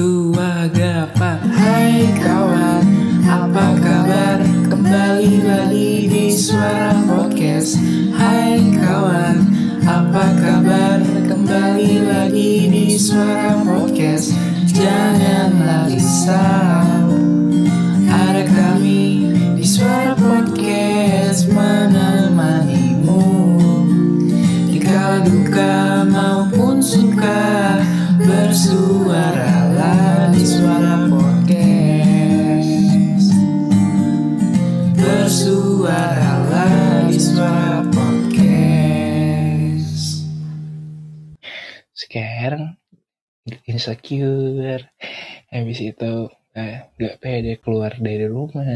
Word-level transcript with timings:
tua 0.00 0.64
gapa. 0.72 1.36
Hai 1.44 2.08
kawan, 2.16 2.84
apa 3.20 3.76
kabar? 3.84 4.40
Kembali 4.72 5.44
lagi 5.44 6.08
di 6.08 6.32
Suara 6.32 6.96
Podcast. 7.04 7.76
Hai 8.16 8.64
kawan, 8.80 9.44
apa 9.84 10.24
kabar? 10.40 11.04
Kembali 11.04 12.08
lagi 12.08 12.72
di 12.72 12.96
Suara 12.96 13.60
Podcast. 13.60 14.32
Janganlah 14.72 15.92
risau 15.92 17.12
Ada 18.08 18.48
kami 18.48 19.28
di 19.60 19.64
Suara 19.68 20.16
Podcast 20.16 21.44
menemanimu. 21.52 23.20
Di 24.64 24.80
kala 24.80 25.28
duka 25.28 26.08
maupun 26.08 26.80
suka 26.80 27.49
sekarang 42.50 42.74
insecure. 43.70 44.90
Habis 45.54 45.78
itu 45.86 46.12
eh, 46.58 46.90
gak 46.98 47.22
pede 47.22 47.62
keluar 47.62 47.94
dari 47.94 48.26
rumah. 48.26 48.66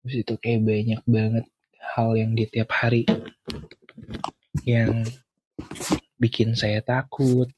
Habis 0.00 0.24
itu 0.24 0.40
kayak 0.40 0.64
banyak 0.64 1.02
banget 1.04 1.44
hal 1.92 2.16
yang 2.16 2.32
di 2.32 2.48
tiap 2.48 2.72
hari 2.72 3.04
yang 4.64 5.04
bikin 6.16 6.56
saya 6.56 6.80
takut. 6.80 7.52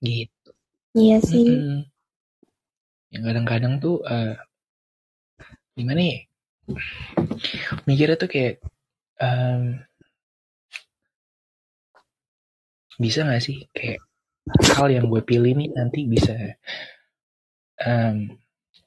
Gitu. 0.00 0.48
Iya 0.96 1.20
sih. 1.20 1.44
Mm-mm. 1.44 1.84
yang 3.12 3.22
kadang-kadang 3.28 3.84
tuh 3.84 4.00
eh, 4.08 4.40
gimana 5.76 6.00
ya? 6.00 6.18
Mikirnya 7.84 8.16
tuh 8.16 8.32
kayak 8.32 8.64
em, 9.20 9.84
bisa 13.02 13.18
gak 13.28 13.42
sih 13.46 13.56
kayak 13.76 14.00
hal 14.76 14.88
yang 14.96 15.06
gue 15.12 15.22
pilih 15.30 15.52
nih 15.60 15.70
nanti 15.78 16.00
bisa 16.14 16.34
em, 17.90 18.16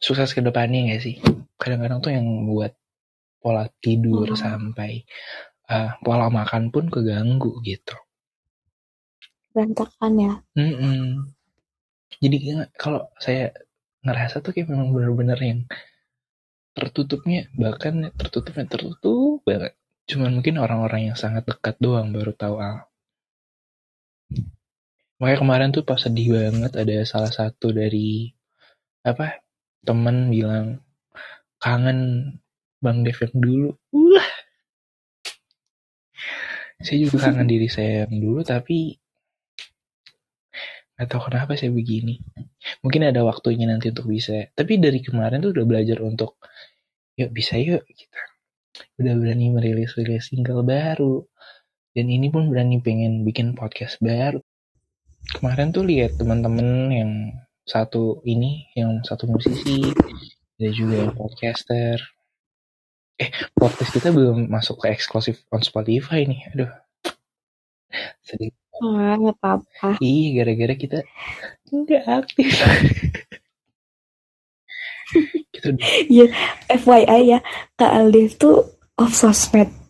sukses 0.05 0.29
ke 0.35 0.41
depannya 0.47 0.81
gak 0.93 1.01
sih 1.05 1.15
kadang-kadang 1.61 1.99
tuh 2.05 2.11
yang 2.17 2.27
buat 2.49 2.71
pola 3.43 3.65
tidur 3.83 4.27
Hmm. 4.29 4.39
sampai 4.43 4.91
eh, 5.75 5.91
pola 6.05 6.27
makan 6.39 6.63
pun 6.73 6.85
keganggu 6.93 7.51
gitu 7.69 7.95
Berantakan 9.53 10.13
ya. 10.23 10.33
Mm-mm. 10.57 11.31
Jadi 12.23 12.37
nge- 12.55 12.71
kalau 12.81 13.01
saya 13.25 13.43
ngerasa 14.05 14.35
tuh 14.45 14.51
kayak 14.53 14.69
memang 14.73 14.89
bener-bener 14.95 15.39
yang 15.49 15.59
tertutupnya 16.77 17.39
bahkan 17.63 17.93
tertutupnya 18.19 18.65
tertutup 18.73 19.43
banget. 19.47 19.73
Cuman 20.09 20.31
mungkin 20.39 20.55
orang-orang 20.63 21.01
yang 21.11 21.17
sangat 21.23 21.43
dekat 21.49 21.75
doang 21.85 22.07
baru 22.15 22.31
tahu 22.41 22.55
ah. 22.69 22.77
Makanya 25.17 25.39
kemarin 25.41 25.69
tuh 25.73 25.83
pas 25.83 25.97
sedih 25.97 26.37
banget 26.37 26.71
ada 26.77 26.95
salah 27.09 27.33
satu 27.33 27.73
dari 27.73 28.29
apa 29.01 29.41
temen 29.81 30.29
bilang 30.29 30.83
kangen 31.57 32.33
Bang 32.77 33.01
Dev 33.01 33.17
yang 33.17 33.35
dulu. 33.41 33.69
Wah. 33.93 34.29
Saya 36.77 36.97
juga 37.01 37.29
kangen 37.29 37.49
diri 37.49 37.65
saya 37.65 38.05
yang 38.05 38.21
dulu 38.21 38.45
tapi 38.45 39.01
tahu 41.05 41.29
kenapa 41.29 41.53
saya 41.53 41.69
begini. 41.69 42.17
Mungkin 42.81 43.05
ada 43.05 43.21
waktunya 43.21 43.69
nanti 43.69 43.93
untuk 43.93 44.09
bisa. 44.09 44.49
Tapi 44.53 44.81
dari 44.81 45.01
kemarin 45.01 45.45
tuh 45.45 45.53
udah 45.53 45.65
belajar 45.65 46.01
untuk 46.01 46.41
yuk 47.17 47.29
bisa 47.29 47.57
yuk 47.61 47.85
kita. 47.85 48.21
Udah 48.97 49.13
berani 49.13 49.53
merilis-rilis 49.53 50.33
single 50.33 50.65
baru. 50.65 51.21
Dan 51.97 52.13
ini 52.13 52.29
pun 52.29 52.53
berani 52.53 52.77
pengen 52.77 53.25
bikin 53.25 53.57
podcast 53.57 53.97
baru. 53.97 54.37
Kemarin 55.33 55.73
tuh 55.73 55.81
lihat 55.81 56.21
teman-teman 56.21 56.93
yang 56.93 57.33
satu 57.65 58.21
ini, 58.21 58.69
yang 58.77 59.01
satu 59.01 59.25
musisi, 59.25 59.81
ada 60.61 60.69
juga 60.77 61.09
yang 61.09 61.17
podcaster. 61.17 61.97
Eh, 63.17 63.33
podcast 63.57 63.97
kita 63.97 64.13
belum 64.13 64.45
masuk 64.45 64.85
ke 64.85 64.93
eksklusif 64.93 65.41
on 65.49 65.65
Spotify 65.65 66.29
nih. 66.29 66.45
Aduh. 66.53 66.69
Sedih. 68.21 68.53
Wah, 68.77 69.17
nggak 69.17 69.41
apa-apa. 69.41 69.97
Ih, 69.97 70.37
gara-gara 70.37 70.77
kita 70.77 71.01
nggak 71.73 72.05
aktif. 72.05 72.45
udah 75.65 75.81
Iya, 76.05 76.29
FYI 76.69 77.21
ya, 77.25 77.39
Kak 77.73 77.89
Aldi 77.89 78.37
tuh 78.37 78.69
off 79.01 79.17
sosmed. 79.17 79.86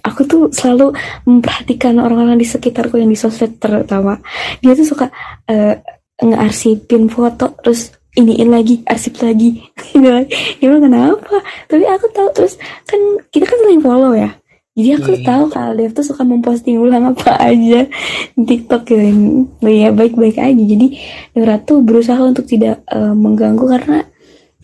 Aku 0.00 0.24
tuh 0.24 0.48
selalu 0.48 0.96
memperhatikan 1.28 2.00
orang-orang 2.00 2.40
di 2.40 2.48
sekitarku 2.48 2.96
yang 2.96 3.12
di 3.12 3.18
sosmed 3.18 3.60
terutama. 3.60 4.16
Dia 4.64 4.72
tuh 4.72 4.88
suka 4.88 5.12
eh, 5.46 5.76
ngearsipin 6.16 7.12
foto, 7.12 7.52
terus 7.60 7.92
iniin 8.16 8.48
lagi, 8.48 8.80
arsip 8.88 9.20
lagi. 9.20 9.60
Dia 9.92 10.24
bilang 10.64 10.84
kenapa? 10.88 11.44
Tapi 11.68 11.84
aku 11.84 12.06
tahu 12.12 12.28
terus 12.32 12.56
kan 12.88 13.00
kita 13.28 13.44
kan 13.44 13.58
saling 13.68 13.82
follow 13.84 14.12
ya. 14.16 14.32
Jadi 14.72 14.88
aku 14.96 15.12
Iya. 15.20 15.24
tahu 15.28 15.44
Kak 15.52 15.64
Aldev 15.68 15.92
tuh 15.92 16.00
suka 16.00 16.24
memposting 16.24 16.80
ulang 16.80 17.12
apa 17.12 17.36
aja 17.36 17.84
di 18.32 18.42
TikTok 18.48 18.88
gitu. 18.88 19.44
Ya 19.68 19.92
baik-baik 19.92 20.40
aja. 20.40 20.56
Jadi 20.56 20.96
Dora 21.36 21.60
tuh 21.60 21.84
berusaha 21.84 22.16
untuk 22.24 22.48
tidak 22.48 22.80
eh, 22.88 23.12
mengganggu 23.12 23.68
karena 23.68 24.00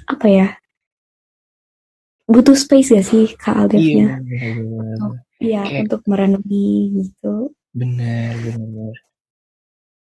apa 0.08 0.26
ya? 0.32 0.48
Butuh 2.28 2.52
space 2.54 2.92
gak 2.92 3.06
sih 3.06 3.24
Kak 3.34 3.56
iya 3.56 3.60
Aldevnya? 3.64 4.08
benar. 4.20 4.96
Iya, 5.38 5.60
Kayak- 5.64 5.82
untuk 5.86 6.00
merenungi 6.04 6.70
gitu. 6.98 7.34
benar 7.72 8.32
benar. 8.38 8.94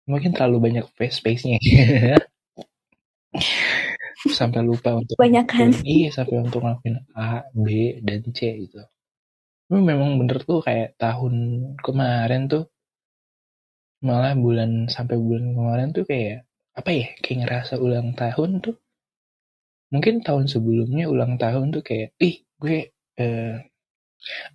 Mungkin 0.04 0.30
terlalu 0.32 0.56
banyak 0.58 0.84
face 0.96 1.20
space 1.20 1.44
nya 1.44 1.58
sampai 4.38 4.64
lupa 4.64 4.96
untuk 4.96 5.14
Kebanyakan. 5.14 5.68
ngelakuin- 5.70 5.84
iya 5.84 6.08
sampai 6.10 6.42
untuk 6.42 6.64
ngelakuin 6.64 6.96
A 7.12 7.44
B 7.54 7.66
dan 8.02 8.24
C 8.32 8.40
gitu. 8.58 8.80
Tapi 9.68 9.78
memang 9.78 10.16
bener 10.16 10.40
tuh 10.42 10.64
kayak 10.64 10.96
tahun 10.96 11.34
kemarin 11.78 12.48
tuh 12.48 12.64
malah 14.00 14.32
bulan 14.32 14.88
sampai 14.88 15.20
bulan 15.20 15.52
kemarin 15.52 15.88
tuh 15.92 16.02
kayak 16.02 16.46
apa 16.72 16.88
ya 16.88 17.06
kayak 17.20 17.38
ngerasa 17.44 17.76
ulang 17.76 18.14
tahun 18.14 18.64
tuh 18.64 18.74
mungkin 19.94 20.14
tahun 20.26 20.46
sebelumnya 20.52 21.06
ulang 21.12 21.40
tahun 21.40 21.66
tuh 21.74 21.82
kayak 21.88 22.08
ih 22.20 22.36
gue 22.60 22.92
eh, 23.22 23.54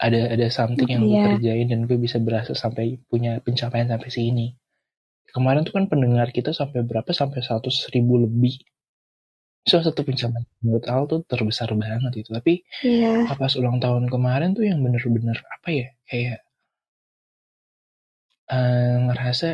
ada 0.06 0.20
ada 0.36 0.48
something 0.52 0.90
yang 0.92 1.04
gue 1.08 1.18
Iya. 1.18 1.26
kerjain 1.40 1.68
dan 1.72 1.82
gue 1.90 1.98
bisa 2.06 2.18
berasa 2.22 2.54
sampai 2.54 3.00
punya 3.12 3.40
pencapaian 3.46 3.88
sampai 3.90 4.10
sini. 4.12 4.48
Kemarin 5.34 5.66
tuh 5.66 5.74
kan 5.78 5.86
pendengar 5.92 6.30
kita 6.36 6.52
sampai 6.54 6.86
berapa? 6.86 7.10
Sampai 7.16 7.42
100 7.42 7.90
ribu 7.94 8.22
lebih. 8.22 8.62
So 9.70 9.80
satu 9.80 10.04
pencapaian 10.04 10.46
menurut 10.62 10.86
Al 10.92 11.04
tuh 11.12 11.20
terbesar 11.26 11.70
banget 11.74 12.14
itu. 12.22 12.30
Tapi 12.38 12.54
Iya. 12.86 13.32
pas 13.40 13.54
ulang 13.60 13.78
tahun 13.84 14.12
kemarin 14.14 14.54
tuh 14.58 14.68
yang 14.70 14.80
bener-bener 14.86 15.38
apa 15.56 15.70
ya? 15.72 15.88
Kayak 16.10 16.44
eh, 18.52 18.96
ngerasa 19.08 19.48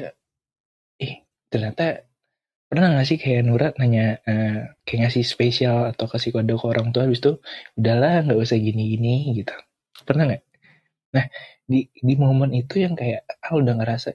ih 1.05 1.13
ternyata 1.51 1.83
pernah 2.69 2.87
gak 2.95 3.07
sih 3.09 3.17
kayak 3.23 3.41
Nura 3.47 3.67
nanya 3.79 4.21
eh, 4.29 4.57
kayak 4.85 4.99
ngasih 5.09 5.25
spesial 5.33 5.77
atau 5.91 6.05
kasih 6.11 6.29
kode 6.35 6.53
ke 6.53 6.65
orang 6.69 6.87
tua 6.93 7.03
habis 7.09 7.19
itu 7.23 7.31
udahlah 7.79 8.21
nggak 8.25 8.39
usah 8.45 8.57
gini-gini 8.61 9.33
gitu 9.37 9.53
pernah 10.07 10.23
nggak 10.29 10.43
nah 11.15 11.25
di 11.71 11.79
di 12.07 12.13
momen 12.23 12.51
itu 12.53 12.75
yang 12.85 12.93
kayak 12.99 13.25
ah 13.45 13.53
udah 13.57 13.73
ngerasa 13.79 14.09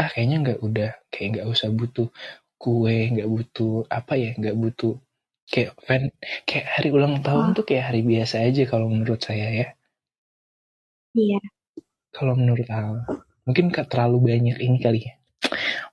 ah 0.00 0.08
kayaknya 0.12 0.36
nggak 0.44 0.58
udah 0.66 0.90
kayak 1.12 1.28
nggak 1.38 1.46
usah 1.54 1.68
butuh 1.70 2.08
kue 2.62 2.96
nggak 3.14 3.28
butuh 3.34 3.86
apa 3.98 4.12
ya 4.18 4.30
nggak 4.40 4.56
butuh 4.62 4.94
kayak 5.52 5.72
fan 5.86 6.02
kayak 6.48 6.66
hari 6.74 6.88
ulang 6.96 7.14
tahun 7.26 7.46
Wah. 7.50 7.56
tuh 7.56 7.64
kayak 7.68 7.84
hari 7.94 8.00
biasa 8.06 8.36
aja 8.46 8.62
kalau 8.70 8.86
menurut 8.90 9.20
saya 9.22 9.46
ya 9.60 9.66
Iya. 11.14 11.38
kalau 12.14 12.34
menurut 12.38 12.66
Al 12.70 13.02
mungkin 13.46 13.74
terlalu 13.74 14.18
banyak 14.30 14.56
ini 14.62 14.78
kali 14.78 15.00
ya 15.10 15.14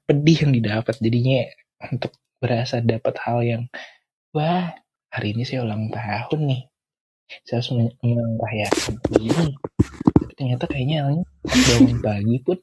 pedih 0.07 0.37
yang 0.45 0.51
didapat 0.57 0.95
jadinya 1.01 1.45
untuk 1.79 2.13
berasa 2.37 2.81
dapat 2.81 3.15
hal 3.21 3.39
yang 3.41 3.63
wah 4.33 4.73
hari 5.09 5.33
ini 5.33 5.43
saya 5.43 5.65
ulang 5.65 5.89
tahun 5.89 6.39
nih. 6.45 6.61
Saya 7.43 7.59
harus 7.59 7.69
merayakan 7.99 8.93
ini 9.19 9.51
tapi 10.15 10.33
ternyata 10.33 10.63
kayaknya 10.65 10.97
halnya 11.03 11.23
bangun 11.51 11.97
pagi 11.99 12.35
pun 12.39 12.57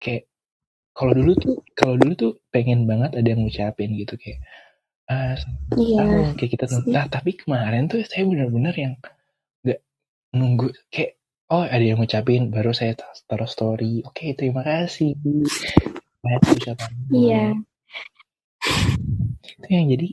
kayak 0.00 0.24
kalau 0.96 1.12
dulu 1.12 1.32
tuh 1.36 1.56
kalau 1.76 1.94
dulu 2.00 2.12
tuh 2.16 2.32
pengen 2.48 2.88
banget 2.88 3.12
ada 3.18 3.28
yang 3.28 3.44
ngucapin 3.44 3.92
gitu 3.92 4.16
kayak 4.16 4.40
ah 5.04 5.36
Iya. 5.76 6.00
tahun 6.00 6.26
kayak 6.40 6.50
kita 6.56 6.64
nah 6.88 7.04
tapi 7.12 7.36
kemarin 7.36 7.92
tuh 7.92 8.00
saya 8.08 8.24
benar-benar 8.24 8.72
yang 8.72 8.96
nggak 9.60 9.80
nunggu 10.32 10.72
kayak 10.88 11.20
oh 11.52 11.60
ada 11.68 11.84
yang 11.84 12.00
ngucapin 12.00 12.48
baru 12.48 12.72
saya 12.72 12.96
tar- 12.96 13.12
taruh 13.28 13.50
story. 13.50 14.00
Oke 14.00 14.32
terima 14.32 14.64
kasih. 14.64 15.12
Saya 16.24 16.38
ucapan 16.40 16.90
Iya. 17.12 17.44
Itu 19.44 19.68
yang 19.68 19.86
jadi 19.92 20.08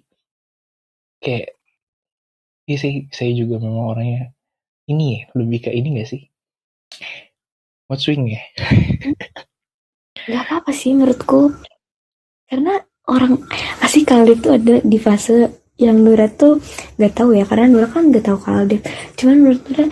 kayak 1.22 1.48
ya 2.68 2.78
saya, 2.80 2.94
saya 3.12 3.32
juga 3.36 3.60
memang 3.60 3.96
orangnya 3.96 4.32
ini 4.88 5.06
ya 5.18 5.22
lebih 5.36 5.68
ke 5.68 5.70
ini 5.72 6.02
gak 6.02 6.10
sih 6.10 6.22
mood 7.88 8.00
swing 8.00 8.32
ya 8.32 8.42
Gak 10.22 10.42
apa-apa 10.48 10.70
sih 10.70 10.94
menurutku. 10.94 11.50
Karena 12.46 12.78
orang 13.10 13.42
asli 13.82 14.06
Kaldif 14.06 14.44
tuh 14.44 14.54
ada 14.60 14.78
di 14.84 14.98
fase 15.02 15.66
yang 15.82 15.98
Nura 16.06 16.30
tuh 16.30 16.62
gak 17.02 17.18
tahu 17.18 17.34
ya. 17.34 17.48
Karena 17.48 17.66
Nura 17.72 17.88
kan 17.90 18.14
gak 18.14 18.26
tahu 18.30 18.38
Kaldif. 18.38 18.86
Cuman 19.18 19.38
menurut 19.42 19.62
Nura 19.66 19.86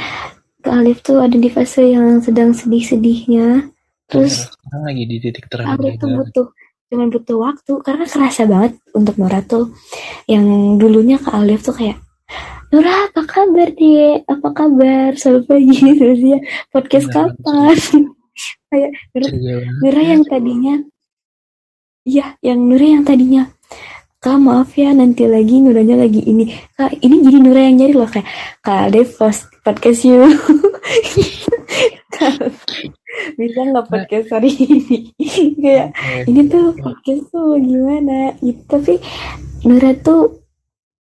Kaldif 0.61 0.97
tuh 1.01 1.17
ada 1.23 1.33
di 1.33 1.49
fase 1.49 1.89
yang 1.89 2.21
sedang 2.21 2.53
sedih-sedihnya. 2.53 3.73
Terus 4.09 4.49
sekarang 4.53 4.83
lagi 4.85 5.03
di 5.09 5.17
titik 5.17 5.45
Kaldif 5.49 5.97
terendah 5.97 5.97
tuh 5.97 6.09
butuh 6.13 6.47
cuman 6.89 7.13
butuh 7.13 7.37
waktu 7.37 7.73
karena 7.85 8.05
kerasa 8.09 8.49
banget 8.49 8.73
untuk 8.97 9.15
Nura 9.21 9.45
tuh. 9.45 9.69
Yang 10.25 10.45
dulunya 10.81 11.21
ke 11.21 11.29
Alif 11.29 11.63
tuh 11.63 11.77
kayak 11.77 12.01
Nura 12.69 13.09
apa 13.09 13.25
kabar 13.25 13.67
deh 13.73 14.21
apa 14.25 14.49
kabar? 14.53 15.17
Selalu 15.17 15.41
pagi. 15.45 15.77
Terus 16.01 16.19
dia 16.21 16.39
podcast 16.69 17.09
Benar, 17.09 17.33
kapan? 17.37 17.77
Kayak 18.69 18.91
Nura 19.13 19.25
Ceria 19.25 19.55
banget. 19.57 19.81
Nura 19.81 20.01
yang 20.01 20.23
tadinya 20.23 20.75
iya 22.07 22.25
yang 22.39 22.59
Nura 22.63 22.87
yang 22.87 23.03
tadinya 23.03 23.43
Kak 24.19 24.35
maaf 24.35 24.75
ya 24.75 24.91
nanti 24.91 25.23
lagi 25.31 25.63
Nuranya 25.63 25.95
lagi 25.95 26.19
ini. 26.19 26.51
Kak 26.75 26.91
ini 26.99 27.23
jadi 27.23 27.39
Nura 27.39 27.61
yang 27.63 27.79
nyari 27.79 27.95
loh 27.95 28.09
kayak 28.11 28.27
Kak 28.59 28.91
Dev 28.91 29.07
podcast 29.63 30.03
you 30.03 30.27
bisa 33.35 33.59
nggak 33.65 33.87
podcast 33.87 34.27
hari 34.33 34.51
ini? 34.55 34.97
Kayak 35.63 35.87
ini 36.27 36.41
tuh 36.47 36.75
podcast 36.77 37.23
tuh 37.31 37.59
gimana? 37.59 38.33
Gitu. 38.39 38.61
Tapi 38.67 38.95
Nura 39.67 39.91
tuh 39.99 40.39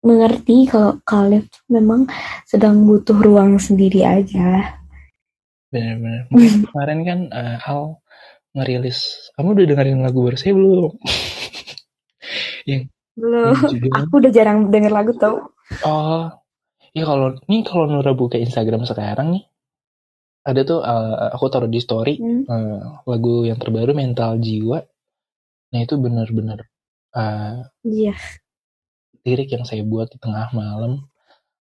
mengerti 0.00 0.64
kalau 0.64 0.96
Kaleb 1.04 1.44
tuh 1.52 1.64
memang 1.68 2.08
sedang 2.48 2.88
butuh 2.88 3.20
ruang 3.20 3.60
sendiri 3.60 4.04
aja. 4.04 4.80
Mungkin 5.70 6.64
kemarin 6.72 7.00
kan 7.06 7.20
eh, 7.30 7.68
Al 7.68 8.00
ngerilis 8.50 9.30
kamu 9.38 9.54
udah 9.54 9.66
dengerin 9.70 10.02
lagu 10.02 10.18
baru 10.26 10.36
saya 10.36 10.54
belum? 10.58 10.92
Belum. 13.20 13.52
Yang 13.52 13.76
judulnya 13.76 14.00
aku 14.06 14.14
udah 14.22 14.32
jarang 14.32 14.58
denger 14.72 14.92
lagu 14.94 15.12
tau. 15.18 15.52
Oh, 15.84 16.30
ya 16.96 17.04
kalau 17.04 17.36
nih 17.46 17.62
kalau 17.66 17.84
Nura 17.90 18.16
buka 18.16 18.40
Instagram 18.40 18.88
sekarang 18.88 19.36
nih, 19.36 19.44
ada 20.46 20.60
tuh 20.64 20.80
eh, 20.84 21.28
aku 21.36 21.44
taruh 21.52 21.70
di 21.70 21.80
story 21.82 22.14
Hmm. 22.20 22.42
eh, 22.48 22.82
lagu 23.06 23.44
yang 23.48 23.58
terbaru 23.60 23.92
Mental 23.92 24.40
Jiwa. 24.40 24.78
Nah 25.72 25.80
itu 25.80 25.94
bener-bener 26.00 26.66
eh, 27.16 27.56
iya 27.86 28.14
lirik 29.24 29.52
yang 29.52 29.64
saya 29.68 29.84
buat 29.84 30.08
di 30.12 30.18
tengah 30.20 30.48
malam 30.56 31.04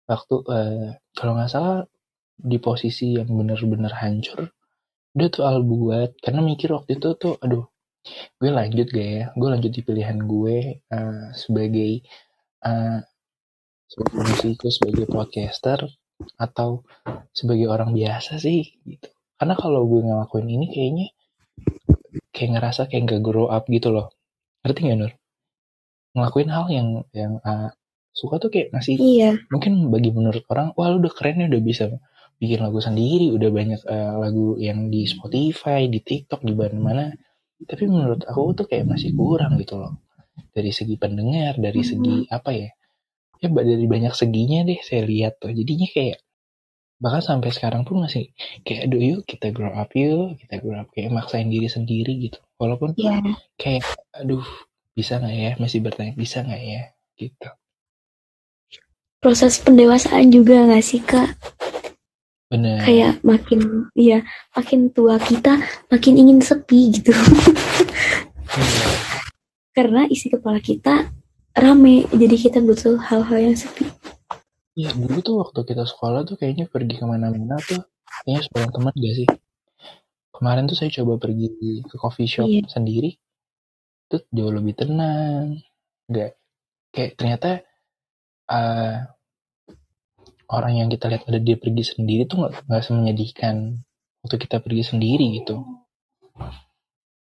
waktu 0.08 0.36
eh, 0.52 0.88
kalau 1.16 1.32
nggak 1.36 1.50
salah 1.52 1.84
di 2.38 2.58
posisi 2.62 3.18
yang 3.18 3.28
bener-bener 3.34 3.90
hancur. 3.90 4.46
Udah 5.16 5.28
tuh 5.34 5.44
Al 5.48 5.66
buat 5.66 6.14
karena 6.22 6.40
mikir 6.44 6.70
waktu 6.70 7.00
itu 7.00 7.08
tuh, 7.18 7.34
aduh, 7.42 7.66
gue 8.38 8.50
lanjut 8.52 8.86
gak 8.92 9.08
ya? 9.18 9.24
Gue 9.34 9.48
lanjut 9.50 9.72
di 9.74 9.82
pilihan 9.82 10.18
gue 10.22 10.56
eh, 10.78 11.24
sebagai 11.34 12.04
eh, 12.62 12.98
sebagai 13.88 14.20
musikus, 14.20 14.78
sebagai 14.78 15.08
podcaster, 15.08 15.80
atau 16.38 16.82
sebagai 17.30 17.70
orang 17.70 17.94
biasa 17.94 18.42
sih 18.42 18.78
gitu. 18.86 19.08
Karena 19.38 19.54
kalau 19.54 19.86
gue 19.86 20.02
ngelakuin 20.02 20.48
ini 20.50 20.66
kayaknya 20.70 21.06
kayak 22.34 22.58
ngerasa 22.58 22.90
kayak 22.90 23.06
gak 23.06 23.22
grow 23.22 23.46
up 23.46 23.66
gitu 23.70 23.94
loh. 23.94 24.10
Ngerti 24.66 24.80
gak 24.90 24.98
Nur? 24.98 25.12
Ngelakuin 26.18 26.50
hal 26.50 26.66
yang 26.70 26.88
yang 27.14 27.38
uh, 27.46 27.70
suka 28.18 28.42
tuh 28.42 28.50
kayak 28.50 28.74
masih 28.74 28.98
iya 28.98 29.38
mungkin 29.46 29.94
bagi 29.94 30.10
menurut 30.10 30.42
orang 30.50 30.74
wah 30.74 30.90
lu 30.90 30.98
udah 30.98 31.14
keren 31.14 31.38
ya 31.38 31.46
udah 31.46 31.62
bisa 31.62 31.84
bikin 32.42 32.66
lagu 32.66 32.82
sendiri 32.82 33.30
udah 33.30 33.50
banyak 33.54 33.80
uh, 33.86 34.18
lagu 34.18 34.58
yang 34.58 34.90
di 34.90 35.06
Spotify 35.06 35.86
di 35.86 36.02
TikTok 36.02 36.42
di 36.42 36.50
mana-mana 36.50 37.14
tapi 37.62 37.86
menurut 37.86 38.26
aku 38.26 38.58
tuh 38.58 38.66
kayak 38.66 38.90
masih 38.90 39.14
kurang 39.14 39.54
gitu 39.62 39.78
loh 39.78 40.02
dari 40.50 40.74
segi 40.74 40.98
pendengar 40.98 41.54
dari 41.62 41.82
segi 41.86 42.26
apa 42.30 42.50
ya 42.50 42.70
ya 43.38 43.48
dari 43.50 43.86
banyak 43.86 44.14
seginya 44.14 44.66
deh 44.66 44.78
saya 44.82 45.02
lihat 45.06 45.38
tuh. 45.42 45.50
Jadinya 45.54 45.88
kayak 45.90 46.18
bahkan 46.98 47.22
sampai 47.22 47.54
sekarang 47.54 47.86
pun 47.86 48.02
masih 48.02 48.34
kayak 48.66 48.90
aduh 48.90 48.98
yuk 48.98 49.20
kita 49.22 49.54
grow 49.54 49.70
up 49.70 49.94
yuk 49.94 50.34
kita 50.42 50.58
grow 50.58 50.78
up. 50.82 50.88
Kayak 50.94 51.14
maksain 51.14 51.48
diri 51.48 51.70
sendiri 51.70 52.12
gitu. 52.30 52.38
Walaupun 52.58 52.94
iya. 52.98 53.22
kayak 53.54 53.86
aduh 54.14 54.44
bisa 54.92 55.22
nggak 55.22 55.34
ya? 55.34 55.52
Masih 55.62 55.78
bertanya 55.80 56.12
bisa 56.18 56.42
nggak 56.42 56.62
ya? 56.62 56.82
Gitu. 57.14 57.48
Proses 59.18 59.58
pendewasaan 59.62 60.30
juga 60.30 60.66
nggak 60.66 60.84
sih 60.84 61.02
kak? 61.02 61.34
Bener. 62.48 62.82
Kayak 62.82 63.22
makin 63.22 63.90
iya 63.94 64.22
makin 64.54 64.90
tua 64.90 65.18
kita 65.22 65.58
makin 65.90 66.14
ingin 66.18 66.38
sepi 66.42 66.94
gitu. 66.98 67.14
Iya. 68.58 68.86
karena 69.78 70.10
isi 70.10 70.26
kepala 70.26 70.58
kita 70.58 71.06
rame 71.58 72.06
jadi 72.14 72.36
kita 72.38 72.58
butuh 72.62 72.96
hal-hal 73.02 73.38
yang 73.52 73.56
sepi 73.58 73.86
Iya, 74.78 74.94
dulu 74.94 75.18
tuh 75.26 75.34
waktu 75.42 75.74
kita 75.74 75.90
sekolah 75.90 76.22
tuh 76.22 76.38
kayaknya 76.38 76.70
pergi 76.70 77.02
ke 77.02 77.04
mana-mana 77.04 77.58
tuh 77.58 77.82
kayaknya 78.22 78.46
sebarang 78.46 78.70
teman 78.78 78.94
gak 78.94 79.14
sih? 79.18 79.28
Kemarin 80.30 80.70
tuh 80.70 80.78
saya 80.78 80.90
coba 80.94 81.18
pergi 81.18 81.50
ke 81.82 81.94
coffee 81.98 82.30
shop 82.30 82.46
Iya. 82.46 82.62
sendiri, 82.70 83.18
tuh 84.06 84.22
jauh 84.30 84.54
lebih 84.54 84.78
tenang. 84.78 85.58
Gak 86.06 86.38
kayak 86.94 87.18
ternyata 87.18 87.66
eh, 88.54 88.94
orang 90.46 90.72
yang 90.78 90.88
kita 90.94 91.10
lihat 91.10 91.26
ada 91.26 91.42
dia 91.42 91.58
pergi 91.58 91.82
sendiri 91.82 92.30
tuh 92.30 92.46
nggak 92.46 92.70
nggak 92.70 92.82
semenyedihkan 92.86 93.82
waktu 94.22 94.36
kita 94.38 94.56
pergi 94.62 94.82
sendiri 94.94 95.42
gitu. 95.42 95.58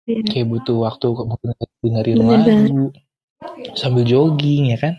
Iya. 0.04 0.28
Kayak 0.28 0.46
butuh 0.52 0.76
waktu 0.76 1.06
mungkin 1.08 1.48
dengerin 1.80 2.18
lagu 2.20 2.92
sambil 3.74 4.04
jogging 4.04 4.72
ya 4.72 4.78
kan? 4.78 4.94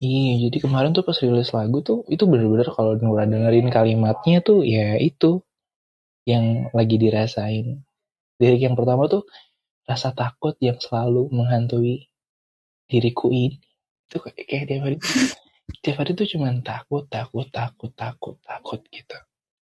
Iya, 0.00 0.48
jadi 0.48 0.56
kemarin 0.64 0.96
tuh 0.96 1.04
pas 1.04 1.18
rilis 1.20 1.52
lagu 1.52 1.84
tuh 1.84 2.08
itu 2.08 2.24
bener-bener 2.24 2.68
kalau 2.72 2.96
Nura 2.96 3.28
dengerin 3.28 3.68
kalimatnya 3.68 4.40
tuh 4.40 4.64
ya 4.64 4.96
itu 4.96 5.44
yang 6.24 6.72
lagi 6.72 6.96
dirasain. 6.96 7.84
Lirik 8.40 8.60
yang 8.64 8.76
pertama 8.78 9.04
tuh 9.12 9.28
rasa 9.84 10.16
takut 10.16 10.56
yang 10.64 10.80
selalu 10.80 11.28
menghantui 11.28 12.08
diriku 12.88 13.28
ini. 13.28 13.60
Itu 14.08 14.24
kayak, 14.24 14.46
kayak 14.48 14.64
tiap 14.68 14.82
hari 14.88 14.96
tiap 15.84 15.96
hari 16.00 16.10
tuh 16.16 16.26
cuman 16.26 16.64
takut, 16.64 17.04
takut, 17.12 17.46
takut, 17.52 17.92
takut, 17.92 18.36
takut 18.40 18.80
gitu. 18.88 19.18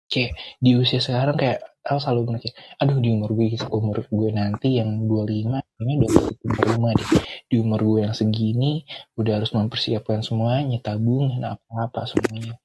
Kayak 0.05 0.37
di 0.61 0.71
usia 0.77 0.99
sekarang 1.01 1.39
kayak 1.39 1.59
aku 1.81 1.97
selalu 2.01 2.37
mikir, 2.37 2.51
aduh 2.77 2.97
di 3.01 3.09
umur 3.09 3.31
gue 3.33 3.57
umur 3.71 3.97
gue 4.05 4.29
nanti 4.33 4.77
yang 4.77 5.05
25, 5.05 5.63
kayaknya 5.63 5.93
udah 6.01 6.09
25 6.45 6.97
deh. 6.97 7.09
Di 7.55 7.63
umur 7.63 7.79
gue 7.87 7.99
yang 8.03 8.11
segini 8.11 8.83
udah 9.15 9.39
harus 9.39 9.55
mempersiapkan 9.55 10.19
semuanya, 10.19 10.75
tabungan 10.83 11.39
apa-apa 11.55 12.03
semuanya. 12.03 12.59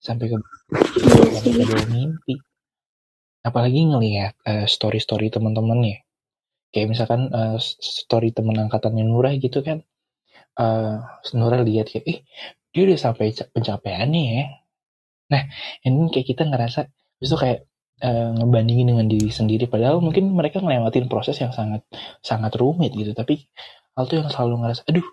Sampai 0.00 0.32
ke 0.32 0.40
sampai 1.36 1.68
ke 1.68 1.76
mimpi. 1.92 2.40
Apalagi 3.44 3.84
ngelihat 3.92 4.40
eh, 4.48 4.64
story-story 4.64 5.28
teman-temannya. 5.28 6.00
Kayak 6.72 6.88
misalkan 6.96 7.28
eh, 7.28 7.60
story 7.60 8.32
teman 8.32 8.56
angkatannya 8.56 9.04
Nura 9.04 9.36
gitu 9.36 9.60
kan. 9.60 9.84
eh 10.56 10.96
Nura 11.36 11.60
lihat 11.60 11.92
kayak, 11.92 12.04
eh 12.08 12.18
dia 12.72 12.82
udah 12.88 12.96
sampai 12.96 13.36
ca- 13.36 13.52
pencapaiannya 13.52 14.22
ya. 14.24 14.44
Nah, 15.28 15.42
ini 15.84 16.08
kayak 16.08 16.26
kita 16.32 16.42
ngerasa, 16.48 16.88
itu 17.20 17.34
kayak 17.36 17.68
eh, 18.00 18.30
ngebandingin 18.40 18.96
dengan 18.96 19.06
diri 19.12 19.28
sendiri. 19.28 19.68
Padahal 19.68 20.00
mungkin 20.00 20.32
mereka 20.32 20.64
ngelewatin 20.64 21.12
proses 21.12 21.36
yang 21.44 21.52
sangat 21.52 21.84
sangat 22.24 22.56
rumit 22.56 22.96
gitu. 22.96 23.12
Tapi 23.12 23.44
hal 23.96 24.04
tuh 24.08 24.16
yang 24.20 24.30
selalu 24.32 24.54
ngerasa, 24.64 24.82
aduh, 24.88 25.06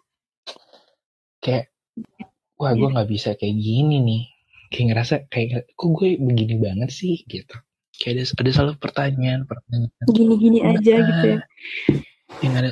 kayak, 1.43 1.65
wah 2.55 2.71
gue 2.75 2.89
nggak 2.89 3.09
bisa 3.09 3.29
kayak 3.36 3.55
gini 3.55 3.98
nih. 4.03 4.24
Kayak 4.69 4.86
ngerasa 4.93 5.15
kayak, 5.27 5.74
kok 5.74 5.89
gue 5.95 6.09
begini 6.19 6.55
banget 6.62 6.89
sih? 6.93 7.25
Gitu. 7.25 7.55
Kayak 8.00 8.13
ada, 8.15 8.24
ada 8.39 8.50
selalu 8.55 8.74
pertanyaan, 8.79 9.41
pertanyaan. 9.43 10.05
Gini-gini 10.07 10.59
aja 10.63 10.93
gitu 11.03 11.25
ya. 11.25 11.39
yang 12.45 12.53
ada 12.62 12.71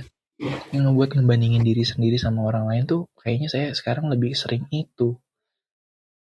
yang 0.69 0.85
ngebuat 0.85 1.17
ngebandingin 1.17 1.65
diri 1.65 1.81
sendiri 1.81 2.21
sama 2.21 2.45
orang 2.45 2.69
lain 2.69 2.85
tuh 2.85 3.09
kayaknya 3.17 3.49
saya 3.49 3.67
sekarang 3.73 4.07
lebih 4.07 4.37
sering 4.37 4.69
itu. 4.69 5.17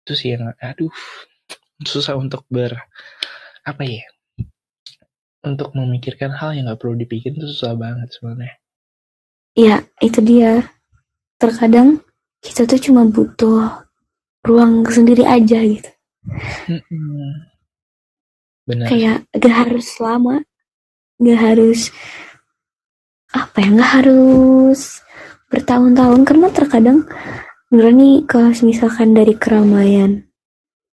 Itu 0.04 0.14
sih 0.18 0.34
yang 0.34 0.50
aduh 0.58 0.90
susah 1.86 2.20
untuk 2.20 2.44
ber 2.52 2.76
apa 3.64 3.84
ya 3.88 4.04
untuk 5.48 5.72
memikirkan 5.72 6.36
hal 6.36 6.52
yang 6.52 6.68
nggak 6.68 6.80
perlu 6.82 7.00
dipikirin 7.00 7.40
itu 7.40 7.48
susah 7.48 7.80
banget 7.80 8.12
sebenarnya 8.12 8.59
ya 9.54 9.86
itu 10.02 10.20
dia. 10.22 10.66
Terkadang 11.40 12.04
kita 12.44 12.68
tuh 12.68 12.80
cuma 12.80 13.08
butuh 13.08 13.88
ruang 14.44 14.84
sendiri 14.88 15.24
aja 15.24 15.60
gitu. 15.64 15.92
Benar. 18.68 18.88
Kayak 18.88 19.18
gak 19.34 19.56
harus 19.66 19.88
lama 20.04 20.44
gak 21.20 21.40
harus 21.40 21.92
apa 23.36 23.58
ya 23.60 23.70
gak 23.76 23.92
harus 24.04 25.00
bertahun-tahun. 25.52 26.22
Karena 26.28 26.48
terkadang 26.52 27.08
Nura 27.70 27.94
nih 27.94 28.26
kalau 28.26 28.50
misalkan 28.66 29.14
dari 29.14 29.38
keramaian 29.38 30.26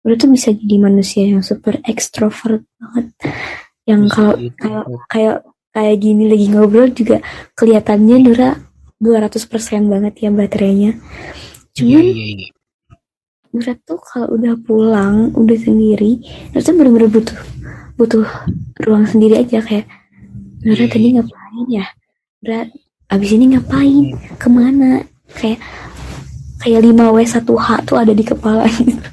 Nura 0.03 0.15
tuh 0.19 0.31
bisa 0.33 0.51
jadi 0.51 0.75
manusia 0.81 1.23
yang 1.23 1.45
super 1.45 1.79
ekstrovert 1.87 2.67
banget. 2.81 3.15
Yang 3.87 4.01
kalau 4.11 4.33
kayak 4.59 4.85
kayak 5.07 5.37
kayak 5.73 5.97
gini 5.99 6.29
lagi 6.29 6.47
ngobrol 6.53 6.93
juga 6.93 7.19
kelihatannya 7.57 8.17
Nura 8.21 8.49
200% 9.01 9.91
banget 9.91 10.13
ya 10.23 10.29
baterainya. 10.31 10.91
Iya, 10.95 11.01
cuman 11.75 12.05
iya, 12.05 12.25
iya. 12.39 12.49
Nura 13.53 13.73
tuh 13.85 13.99
kalau 14.01 14.33
udah 14.37 14.53
pulang 14.61 15.29
udah 15.33 15.57
sendiri 15.57 16.21
Nura 16.53 16.61
tuh 16.61 16.73
bener-bener 16.77 17.09
butuh 17.09 17.39
butuh 17.97 18.25
ruang 18.85 19.09
sendiri 19.09 19.41
aja. 19.41 19.59
Kayak 19.65 19.89
Nura 20.63 20.85
tadi 20.87 21.07
ngapain 21.17 21.67
ya? 21.67 21.85
Nura 22.45 22.59
abis 23.09 23.29
ini 23.33 23.45
ngapain? 23.57 24.05
Ke 24.37 24.47
mana? 24.47 25.03
Kayak 25.33 25.59
kayak 26.63 26.79
5 26.85 26.95
w 26.95 27.17
1 27.27 27.43
h 27.43 27.67
tuh 27.83 27.97
ada 27.99 28.13
di 28.15 28.23
kepala. 28.23 28.63
Gitu. 28.69 29.09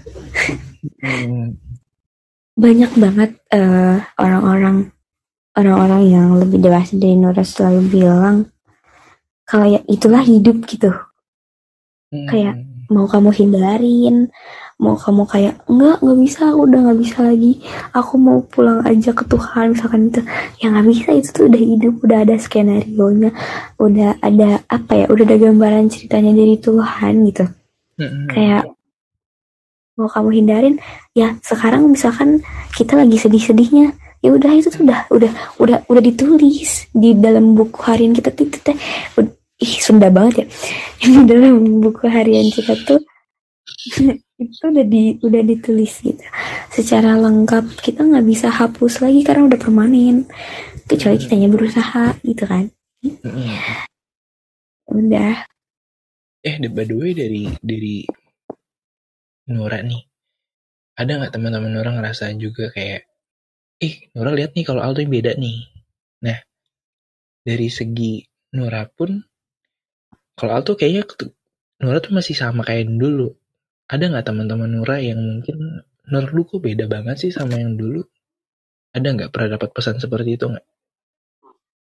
Banyak 2.62 2.93
banget 3.00 3.31
eh, 3.50 3.97
orang-orang 4.21 4.93
orang-orang 5.59 6.02
yang 6.07 6.28
lebih 6.38 6.62
dewasa 6.62 6.95
dari 6.95 7.16
Nura 7.19 7.42
selalu 7.42 7.80
bilang 7.90 8.37
kalau 9.49 9.66
ya 9.66 9.83
itulah 9.90 10.23
hidup 10.23 10.62
gitu. 10.66 10.95
Hmm. 12.11 12.26
Kayak 12.30 12.54
mau 12.90 13.07
kamu 13.07 13.30
hindarin 13.30 14.30
mau 14.80 14.97
kamu 14.97 15.28
kayak 15.28 15.61
enggak 15.69 16.00
nggak 16.00 16.19
bisa 16.25 16.40
aku 16.49 16.61
udah 16.64 16.80
nggak 16.88 17.00
bisa 17.04 17.19
lagi. 17.21 17.52
Aku 17.92 18.16
mau 18.16 18.40
pulang 18.40 18.80
aja 18.88 19.12
ke 19.12 19.28
Tuhan 19.28 19.76
misalkan 19.76 20.09
itu 20.09 20.25
ya 20.59 20.66
nggak 20.73 20.87
bisa 20.88 21.09
itu 21.12 21.28
tuh 21.37 21.45
udah 21.52 21.61
hidup 21.61 21.95
udah 22.00 22.19
ada 22.25 22.37
skenario 22.40 23.07
nya 23.12 23.30
udah 23.76 24.16
ada 24.25 24.64
apa 24.73 25.04
ya 25.04 25.07
udah 25.12 25.25
ada 25.28 25.37
gambaran 25.37 25.92
ceritanya 25.92 26.33
dari 26.33 26.57
Tuhan 26.57 27.12
gitu. 27.28 27.45
Hmm, 28.00 28.26
kayak 28.33 28.64
mau 30.00 30.09
kamu 30.09 30.30
hindarin 30.40 30.76
ya 31.12 31.37
sekarang 31.45 31.85
misalkan 31.92 32.40
kita 32.73 32.97
lagi 32.97 33.21
sedih-sedihnya 33.21 33.92
ya 34.21 34.31
udah 34.37 34.53
itu 34.53 34.69
tuh 34.69 34.85
udah 34.85 35.09
udah 35.09 35.33
udah 35.61 35.79
udah 35.89 36.03
ditulis 36.05 36.89
di 36.93 37.17
dalam 37.17 37.57
buku 37.57 37.81
harian 37.89 38.12
kita 38.12 38.33
tuh 38.37 38.47
teh 38.61 38.77
ih 39.61 39.75
Sunda 39.81 40.09
banget 40.09 40.45
ya. 40.45 40.47
Di 41.05 41.21
dalam 41.29 41.85
buku 41.85 42.09
harian 42.09 42.49
kita 42.49 42.75
tuh 42.89 43.00
itu 44.41 44.65
udah 44.65 44.87
di 44.89 45.21
udah 45.21 45.43
ditulis 45.45 46.00
gitu. 46.00 46.25
Secara 46.73 47.21
lengkap 47.21 47.77
kita 47.85 48.09
nggak 48.09 48.27
bisa 48.27 48.49
hapus 48.49 49.05
lagi 49.05 49.21
karena 49.21 49.53
udah 49.53 49.61
permanen. 49.61 50.25
Kecuali 50.89 51.21
kitanya 51.21 51.49
berusaha 51.53 52.19
gitu 52.25 52.45
kan. 52.49 52.73
Hmm, 53.05 53.21
hmm. 53.23 53.57
udah. 54.91 55.47
Eh, 56.41 56.57
by 56.73 56.85
the 56.89 56.97
way 56.97 57.12
dari 57.12 57.53
dari 57.61 58.09
Nora 59.53 59.85
nih, 59.85 60.03
ada 60.99 61.21
nggak 61.21 61.33
teman-teman 61.37 61.71
Nora 61.71 61.91
ngerasain 61.95 62.41
juga 62.41 62.73
kayak, 62.73 63.07
ih 63.81 64.13
Nora 64.15 64.37
lihat 64.37 64.53
nih 64.55 64.65
kalau 64.69 64.85
Aldo 64.85 65.01
yang 65.01 65.13
beda 65.13 65.33
nih. 65.41 65.59
Nah, 66.25 66.39
dari 67.43 67.69
segi 67.73 68.21
Nora 68.55 68.85
pun, 68.87 69.19
kalau 70.37 70.53
Aldo 70.61 70.77
kayaknya 70.77 71.09
Nora 71.81 71.99
tuh 72.05 72.13
masih 72.13 72.37
sama 72.37 72.63
kayak 72.63 72.93
dulu. 72.93 73.33
Ada 73.91 74.13
nggak 74.13 74.27
teman-teman 74.29 74.71
Nora 74.71 75.01
yang 75.01 75.19
mungkin 75.19 75.83
Nora 76.07 76.29
lu 76.31 76.45
kok 76.45 76.61
beda 76.61 76.87
banget 76.87 77.29
sih 77.29 77.33
sama 77.33 77.57
yang 77.57 77.75
dulu? 77.75 78.05
Ada 78.93 79.09
nggak 79.17 79.31
pernah 79.33 79.57
dapat 79.59 79.73
pesan 79.73 79.97
seperti 79.99 80.37
itu 80.37 80.47
nggak? 80.47 80.67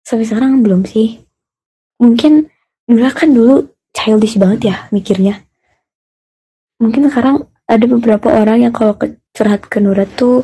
sampai 0.05 0.25
sekarang 0.25 0.65
belum 0.65 0.83
sih 0.85 1.21
mungkin 2.01 2.49
Nura 2.89 3.13
kan 3.13 3.31
dulu 3.31 3.69
childish 3.93 4.35
banget 4.41 4.73
ya 4.73 4.77
mikirnya 4.89 5.45
mungkin 6.81 7.07
sekarang 7.07 7.45
ada 7.69 7.85
beberapa 7.87 8.27
orang 8.27 8.67
yang 8.67 8.73
kalau 8.73 8.97
curhat 9.31 9.63
ke 9.69 9.77
Nura 9.79 10.03
tuh 10.09 10.43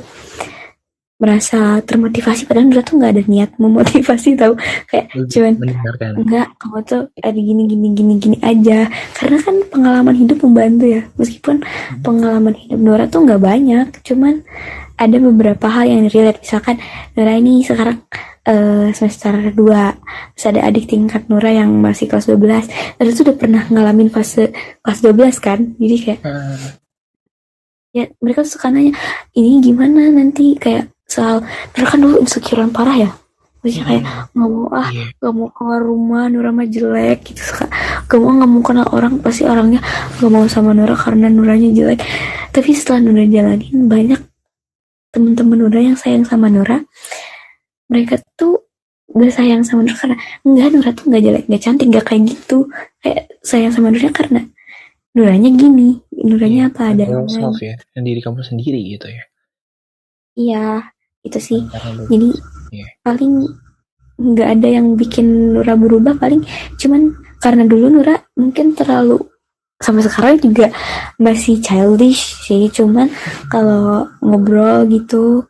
merasa 1.17 1.81
termotivasi 1.81 2.45
padahal 2.45 2.69
Nura 2.69 2.85
tuh 2.85 3.01
nggak 3.01 3.11
ada 3.17 3.23
niat 3.25 3.49
memotivasi 3.57 4.37
tahu 4.37 4.53
kayak 4.85 5.09
cuman 5.33 5.53
mendengarkan. 5.57 6.11
enggak 6.21 6.47
kamu 6.61 6.79
tuh 6.85 7.01
ada 7.17 7.39
gini 7.41 7.63
gini 7.65 7.87
gini 7.97 8.13
gini 8.21 8.37
aja. 8.45 8.85
Karena 9.17 9.37
kan 9.41 9.55
pengalaman 9.73 10.13
hidup 10.13 10.37
membantu 10.45 10.85
ya. 10.85 11.01
Meskipun 11.17 11.65
pengalaman 12.05 12.53
hidup 12.53 12.77
Nora 12.77 13.09
tuh 13.09 13.25
nggak 13.25 13.41
banyak 13.41 13.87
cuman 14.05 14.45
ada 14.97 15.17
beberapa 15.17 15.65
hal 15.69 15.89
yang 15.89 16.05
relate. 16.05 16.41
Misalkan 16.45 16.77
Nora 17.17 17.33
ini 17.33 17.65
sekarang 17.65 17.97
eh, 18.45 18.93
semester 18.93 19.33
2 19.57 19.57
terus 20.37 20.45
ada 20.45 20.69
adik 20.69 20.85
tingkat 20.85 21.25
Nora 21.33 21.49
yang 21.49 21.73
masih 21.81 22.05
kelas 22.05 22.29
12 22.29 22.69
Nora 23.01 23.09
tuh 23.09 23.25
udah 23.25 23.37
pernah 23.41 23.65
ngalamin 23.65 24.13
fase 24.13 24.53
kelas 24.85 25.01
12 25.01 25.33
kan? 25.41 25.59
Jadi 25.81 25.95
kayak 25.97 26.21
Ah, 26.21 26.77
ya 27.89 28.05
mereka 28.21 28.45
suka 28.45 28.69
nanya 28.69 28.93
ini 29.33 29.65
gimana 29.65 30.13
nanti? 30.13 30.53
Kayak 30.53 30.93
soal 31.07 31.41
Nora 31.73 31.85
kan 31.87 31.99
dulu 31.99 32.15
insecurean 32.21 32.69
parah 32.69 32.97
ya? 32.99 33.11
Maksudnya 33.57 33.83
kayak 33.89 34.03
nggak 34.37 34.49
mau 34.53 34.69
ah 34.69 34.87
iya. 34.93 35.05
gak 35.17 35.33
mau 35.33 35.47
keluar 35.49 35.81
rumah 35.81 36.23
Nura 36.29 36.51
mah 36.53 36.67
jelek 36.69 37.25
gitu. 37.25 37.41
Suka 37.41 37.65
gak 38.05 38.19
mau 38.21 38.31
gak 38.37 38.49
mau 38.51 38.61
kenal 38.61 38.87
orang 38.93 39.17
pasti 39.19 39.43
orangnya 39.43 39.81
gak 40.21 40.29
mau 40.29 40.45
sama 40.47 40.71
Nura 40.77 40.93
karena 40.93 41.27
Nuranya 41.27 41.73
jelek. 41.73 41.99
Tapi 42.53 42.69
setelah 42.71 43.01
Nura 43.01 43.25
jalanin 43.25 43.89
banyak 43.89 44.21
temen-temen 45.11 45.57
Nura 45.57 45.79
yang 45.81 45.97
sayang 45.97 46.23
sama 46.23 46.47
Nura. 46.47 46.79
Mereka 47.89 48.19
tuh 48.37 48.67
gak 49.09 49.33
sayang 49.33 49.65
sama 49.65 49.83
Nura 49.83 49.97
karena 49.97 50.17
enggak 50.45 50.67
Nura 50.77 50.89
tuh 50.93 51.05
gak 51.09 51.23
jelek 51.25 51.43
gak 51.49 51.61
cantik 51.65 51.87
gak 51.89 52.05
kayak 52.07 52.23
gitu. 52.29 52.69
Kayak 53.01 53.23
sayang 53.41 53.73
sama 53.73 53.89
Nura 53.89 54.13
karena 54.13 54.45
Nuranya 55.11 55.49
gini 55.49 55.97
Nuranya 56.13 56.69
Iya, 56.69 56.71
apa 56.71 56.83
Yourself 56.93 57.57
adanya. 57.57 57.73
ya, 57.73 57.75
dan 57.97 58.01
diri 58.05 58.21
kamu 58.21 58.45
sendiri 58.45 58.79
gitu 58.85 59.07
ya. 59.09 59.23
iya 60.37 60.65
itu 61.25 61.39
sih. 61.39 61.61
Jadi 62.11 62.29
Iya. 62.67 62.85
paling 62.99 63.47
nggak 64.17 64.49
ada 64.59 64.67
yang 64.67 64.97
bikin 64.99 65.55
Nura 65.55 65.77
berubah 65.79 66.17
paling. 66.19 66.43
Cuman 66.75 67.15
karena 67.39 67.63
dulu 67.63 67.87
Nura 67.87 68.17
mungkin 68.35 68.73
terlalu 68.75 69.21
sampai 69.77 70.03
sekarang 70.03 70.41
juga 70.41 70.73
masih 71.21 71.61
childish 71.63 72.35
sih. 72.43 72.67
Cuman 72.67 73.07
kalau 73.53 74.09
ngobrol 74.19 74.83
gitu 74.89 75.45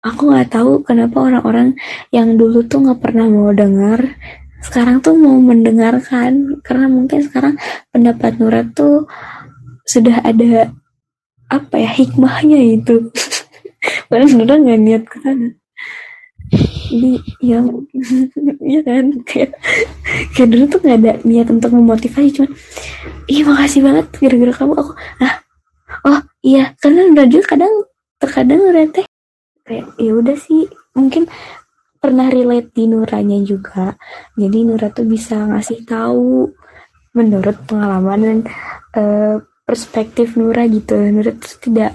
aku 0.00 0.32
nggak 0.32 0.54
tahu 0.54 0.80
kenapa 0.86 1.28
orang-orang 1.28 1.76
yang 2.08 2.38
dulu 2.40 2.64
tuh 2.64 2.80
nggak 2.80 3.00
pernah 3.04 3.28
mau 3.28 3.52
dengar 3.52 4.16
sekarang 4.60 5.00
tuh 5.00 5.16
mau 5.16 5.40
mendengarkan. 5.40 6.60
Karena 6.60 6.86
mungkin 6.86 7.24
sekarang 7.26 7.56
pendapat 7.90 8.36
Nura 8.38 8.62
tuh 8.70 9.08
sudah 9.88 10.22
ada 10.22 10.70
apa 11.50 11.74
ya 11.82 11.90
hikmahnya 11.90 12.78
itu 12.78 13.10
padahal 14.10 14.30
Nura 14.34 14.54
nggak 14.58 14.80
niat 14.82 15.04
ke 15.06 15.16
sana. 15.22 15.48
Jadi 16.90 17.22
ya 17.38 17.62
iya 18.74 18.80
kan? 18.82 19.04
Kayak 19.22 19.54
kayak 20.34 20.48
dulu 20.50 20.64
tuh 20.66 20.80
nggak 20.82 20.98
ada 20.98 21.12
niat 21.22 21.48
untuk 21.48 21.70
memotivasi 21.70 22.28
cuman 22.34 22.50
iya 23.30 23.42
makasih 23.46 23.80
banget 23.86 24.06
gara-gara 24.18 24.52
kamu. 24.58 24.72
Aku 24.74 24.92
ah 25.22 25.34
oh 26.10 26.20
iya 26.42 26.74
karena 26.82 27.06
udah 27.14 27.26
juga 27.30 27.44
kadang 27.54 27.74
terkadang 28.18 28.60
teh 28.90 29.06
kayak 29.62 29.86
ya 30.02 30.12
udah 30.18 30.34
sih 30.34 30.66
mungkin 30.98 31.30
pernah 32.00 32.26
relate 32.32 32.74
di 32.74 32.90
Nuranya 32.90 33.38
juga. 33.46 33.94
Jadi 34.34 34.58
Nura 34.66 34.90
tuh 34.90 35.06
bisa 35.06 35.38
ngasih 35.46 35.86
tahu 35.86 36.50
menurut 37.14 37.56
pengalaman 37.68 38.20
dan 38.20 38.38
eh, 38.96 39.36
perspektif 39.68 40.34
Nura 40.34 40.66
gitu. 40.66 40.96
Nura 40.98 41.30
tuh 41.36 41.54
tidak 41.62 41.94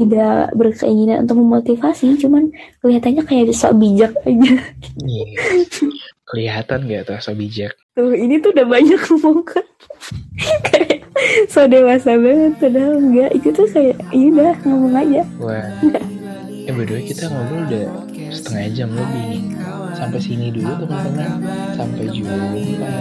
tidak 0.00 0.48
berkeinginan 0.52 1.28
untuk 1.28 1.36
memotivasi 1.38 2.16
cuman 2.16 2.48
kelihatannya 2.80 3.22
kayak 3.22 3.52
sok 3.52 3.76
bijak 3.76 4.12
aja 4.24 4.52
Iya. 4.98 5.24
Kelihatan 6.24 6.86
gak 6.86 7.02
tuh 7.04 7.18
so 7.18 7.34
bijak? 7.34 7.74
tuh 7.90 8.14
ini 8.14 8.38
tuh 8.38 8.54
udah 8.54 8.64
banyak 8.64 8.96
ngomong 8.96 9.42
kan 9.44 9.66
kayak 10.70 11.04
so 11.46 11.66
dewasa 11.66 12.16
banget 12.16 12.54
padahal 12.56 12.96
enggak 12.96 13.30
itu 13.34 13.48
tuh 13.50 13.66
kayak 13.68 13.98
iya 14.08 14.26
udah 14.30 14.54
ngomong 14.64 14.94
aja 14.96 15.22
Wah. 15.36 15.66
Eh 16.60 16.72
by 16.72 16.84
the 16.84 16.92
way, 16.92 17.02
kita 17.02 17.26
ngobrol 17.26 17.66
udah 17.66 17.84
setengah 18.30 18.68
jam 18.70 18.88
lebih 18.92 19.24
nih. 19.26 19.42
Sampai 19.90 20.20
sini 20.22 20.54
dulu 20.54 20.70
teman-teman. 20.78 21.40
Sampai 21.74 22.04
jumpa 22.14 22.36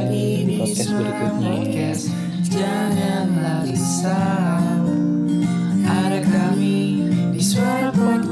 di 0.10 0.26
podcast 0.58 0.90
berikutnya. 0.90 1.54
Janganlah 2.50 3.62
risau 3.62 4.90
Ada 5.86 6.20
kami 6.24 6.69
di 7.50 7.56
suara 7.56 8.29